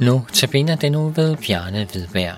Nu 0.00 0.26
tabiner 0.32 0.76
den 0.76 0.92
nu 0.92 1.08
ved 1.08 1.36
Bjarne 1.36 1.84
Hvidberg. 1.84 2.36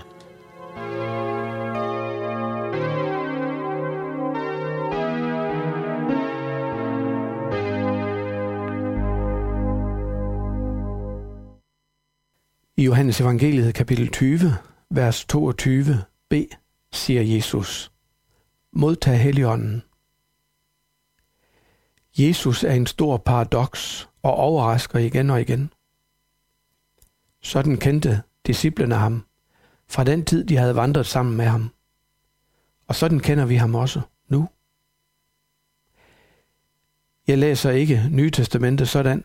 I 12.77 12.85
Johannes 12.85 13.21
evangeliet 13.21 13.75
kapitel 13.75 14.09
20, 14.09 14.41
vers 14.91 15.27
22b, 15.33 16.35
siger 16.93 17.23
Jesus, 17.23 17.93
Modtag 18.73 19.21
Helligånden. 19.21 19.83
Jesus 22.19 22.65
er 22.65 22.73
en 22.73 22.87
stor 22.87 23.17
paradoks 23.17 24.09
og 24.23 24.35
overrasker 24.35 24.99
igen 24.99 25.31
og 25.31 25.41
igen. 25.41 25.71
Sådan 27.49 27.77
kendte 27.77 28.23
disciplene 28.47 28.95
ham, 28.95 29.25
fra 29.87 30.05
den 30.05 30.25
tid 30.25 30.45
de 30.45 30.57
havde 30.57 30.77
vandret 30.77 31.07
sammen 31.07 31.37
med 31.37 31.45
ham. 31.45 31.71
Og 32.87 32.95
sådan 32.95 33.21
kender 33.21 33.47
vi 33.47 33.55
ham 33.57 33.75
også 33.75 34.01
nu. 34.29 34.49
Jeg 37.27 37.39
læser 37.39 37.71
ikke 37.71 38.09
Nye 38.11 38.31
Testamente 38.31 38.87
sådan, 38.87 39.25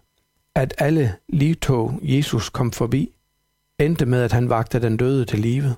at 0.55 0.73
alle 0.77 1.17
livtog 1.29 1.99
Jesus 2.01 2.49
kom 2.49 2.71
forbi, 2.71 3.15
endte 3.79 4.05
med, 4.05 4.21
at 4.21 4.31
han 4.31 4.49
vagte 4.49 4.81
den 4.81 4.97
døde 4.97 5.25
til 5.25 5.39
live. 5.39 5.75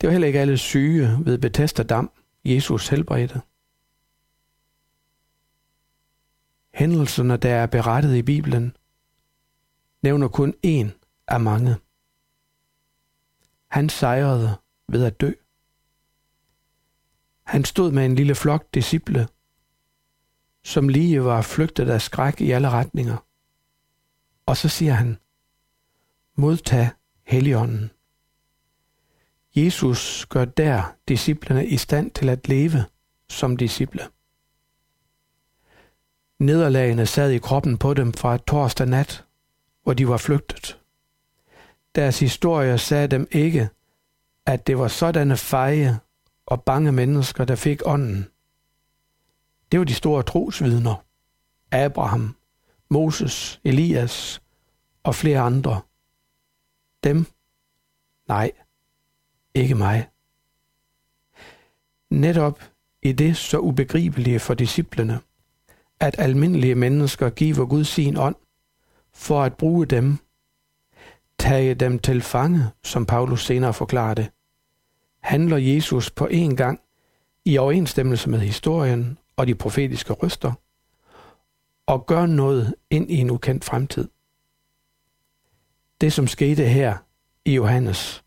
Det 0.00 0.06
var 0.06 0.10
heller 0.10 0.26
ikke 0.26 0.40
alle 0.40 0.58
syge 0.58 1.18
ved 1.24 1.38
Bethesda 1.38 1.82
Dam, 1.82 2.10
Jesus 2.44 2.88
helbredte. 2.88 3.40
Hændelserne, 6.74 7.36
der 7.36 7.54
er 7.54 7.66
berettet 7.66 8.16
i 8.16 8.22
Bibelen, 8.22 8.76
nævner 10.04 10.28
kun 10.28 10.54
én 10.66 10.88
af 11.28 11.40
mange. 11.40 11.76
Han 13.70 13.88
sejrede 13.88 14.56
ved 14.88 15.04
at 15.04 15.20
dø. 15.20 15.32
Han 17.46 17.64
stod 17.64 17.92
med 17.92 18.04
en 18.04 18.14
lille 18.14 18.34
flok 18.34 18.74
disciple, 18.74 19.28
som 20.64 20.88
lige 20.88 21.24
var 21.24 21.42
flygtet 21.42 21.90
af 21.90 22.02
skræk 22.02 22.40
i 22.40 22.50
alle 22.50 22.70
retninger. 22.70 23.16
Og 24.46 24.56
så 24.56 24.68
siger 24.68 24.92
han, 24.92 25.18
modtag 26.36 26.90
Helligånden. 27.26 27.90
Jesus 29.56 30.26
gør 30.26 30.44
der 30.44 30.96
disciplene 31.08 31.66
i 31.66 31.76
stand 31.76 32.10
til 32.10 32.28
at 32.28 32.48
leve 32.48 32.84
som 33.28 33.56
disciple. 33.56 34.02
Nederlagene 36.38 37.06
sad 37.06 37.30
i 37.30 37.38
kroppen 37.38 37.78
på 37.78 37.94
dem 37.94 38.12
fra 38.12 38.38
torsdag 38.38 38.86
nat, 38.86 39.23
hvor 39.84 39.94
de 39.94 40.08
var 40.08 40.16
flygtet. 40.16 40.78
Deres 41.94 42.20
historier 42.20 42.76
sagde 42.76 43.08
dem 43.08 43.28
ikke, 43.30 43.68
at 44.46 44.66
det 44.66 44.78
var 44.78 44.88
sådanne 44.88 45.36
feje 45.36 46.00
og 46.46 46.62
bange 46.62 46.92
mennesker, 46.92 47.44
der 47.44 47.56
fik 47.56 47.82
ånden. 47.84 48.28
Det 49.72 49.78
var 49.78 49.84
de 49.84 49.94
store 49.94 50.22
trosvidner. 50.22 51.04
Abraham, 51.70 52.36
Moses, 52.90 53.60
Elias 53.64 54.42
og 55.02 55.14
flere 55.14 55.40
andre. 55.40 55.80
Dem? 57.04 57.26
Nej, 58.28 58.52
ikke 59.54 59.74
mig. 59.74 60.08
Netop 62.10 62.62
i 63.02 63.12
det 63.12 63.36
så 63.36 63.58
ubegribelige 63.58 64.40
for 64.40 64.54
disciplene, 64.54 65.20
at 66.00 66.14
almindelige 66.18 66.74
mennesker 66.74 67.30
giver 67.30 67.66
Gud 67.66 67.84
sin 67.84 68.16
ånd, 68.16 68.36
for 69.14 69.42
at 69.42 69.56
bruge 69.56 69.86
dem, 69.86 70.18
tage 71.38 71.74
dem 71.74 71.98
til 71.98 72.22
fange, 72.22 72.64
som 72.82 73.06
Paulus 73.06 73.44
senere 73.44 73.74
forklarede, 73.74 74.28
handler 75.20 75.56
Jesus 75.56 76.10
på 76.10 76.26
en 76.26 76.56
gang 76.56 76.80
i 77.44 77.58
overensstemmelse 77.58 78.30
med 78.30 78.38
historien 78.38 79.18
og 79.36 79.46
de 79.46 79.54
profetiske 79.54 80.12
ryster, 80.12 80.52
og 81.86 82.06
gør 82.06 82.26
noget 82.26 82.74
ind 82.90 83.10
i 83.10 83.16
en 83.16 83.30
ukendt 83.30 83.64
fremtid. 83.64 84.08
Det, 86.00 86.12
som 86.12 86.26
skete 86.26 86.64
her 86.64 86.96
i 87.44 87.54
Johannes, 87.54 88.24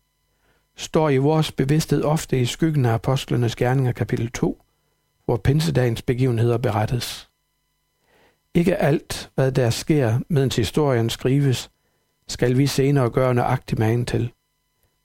står 0.76 1.10
i 1.10 1.16
vores 1.16 1.52
bevidsthed 1.52 2.02
ofte 2.02 2.40
i 2.40 2.46
skyggen 2.46 2.84
af 2.84 2.92
apostlenes 2.92 3.56
gerninger 3.56 3.92
kapitel 3.92 4.30
2, 4.30 4.62
hvor 5.24 5.36
pinsedagens 5.36 6.02
begivenheder 6.02 6.58
berettes. 6.58 7.27
Ikke 8.54 8.76
alt, 8.76 9.30
hvad 9.34 9.52
der 9.52 9.70
sker, 9.70 10.18
mens 10.28 10.56
historien 10.56 11.10
skrives, 11.10 11.70
skal 12.28 12.58
vi 12.58 12.66
senere 12.66 13.10
gøre 13.10 13.34
nøjagtig 13.34 13.78
magen 13.78 14.06
til. 14.06 14.32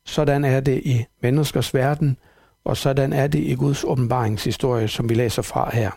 Sådan 0.05 0.45
er 0.45 0.59
det 0.59 0.81
i 0.85 1.05
menneskers 1.21 1.73
verden, 1.73 2.17
og 2.63 2.77
sådan 2.77 3.13
er 3.13 3.27
det 3.27 3.39
i 3.39 3.55
Guds 3.55 3.83
åbenbaringshistorie, 3.83 4.87
som 4.87 5.09
vi 5.09 5.13
læser 5.13 5.41
fra 5.41 5.75
her. 5.75 5.91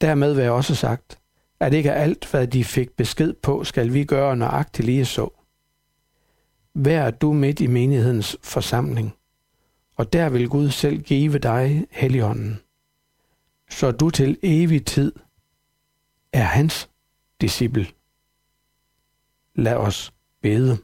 Dermed 0.00 0.34
vil 0.34 0.42
jeg 0.42 0.52
også 0.52 0.74
sagt, 0.74 1.18
at 1.60 1.74
ikke 1.74 1.92
alt, 1.92 2.30
hvad 2.30 2.46
de 2.46 2.64
fik 2.64 2.90
besked 2.90 3.32
på, 3.32 3.64
skal 3.64 3.92
vi 3.92 4.04
gøre 4.04 4.36
nøjagtigt 4.36 4.86
lige 4.86 5.04
så. 5.04 5.28
Vær 6.74 7.10
du 7.10 7.32
midt 7.32 7.60
i 7.60 7.66
menighedens 7.66 8.36
forsamling, 8.42 9.14
og 9.96 10.12
der 10.12 10.28
vil 10.28 10.48
Gud 10.48 10.70
selv 10.70 11.02
give 11.02 11.38
dig 11.38 11.86
Helligånden, 11.90 12.60
så 13.70 13.90
du 13.90 14.10
til 14.10 14.38
evig 14.42 14.86
tid 14.86 15.12
er 16.36 16.44
hans 16.44 16.90
disciple. 17.40 17.86
Lad 19.54 19.76
os 19.76 20.14
bede. 20.40 20.78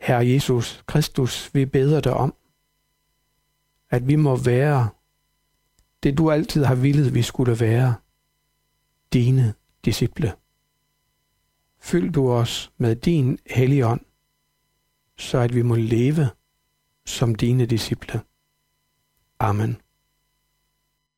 Herre 0.00 0.26
Jesus 0.28 0.84
Kristus, 0.86 1.54
vi 1.54 1.66
beder 1.66 2.00
dig 2.00 2.12
om, 2.12 2.34
at 3.90 4.06
vi 4.06 4.16
må 4.16 4.36
være 4.36 4.90
det, 6.02 6.18
du 6.18 6.30
altid 6.30 6.64
har 6.64 6.74
villet, 6.74 7.14
vi 7.14 7.22
skulle 7.22 7.60
være, 7.60 7.94
dine 9.12 9.54
disciple. 9.84 10.32
Fyld 11.80 12.12
du 12.12 12.30
os 12.30 12.72
med 12.76 12.96
din 12.96 13.38
hellige 13.46 13.86
ånd, 13.86 14.00
så 15.16 15.38
at 15.38 15.54
vi 15.54 15.62
må 15.62 15.74
leve 15.74 16.30
som 17.04 17.34
dine 17.34 17.66
disciple. 17.66 18.20
Amen. 19.38 19.81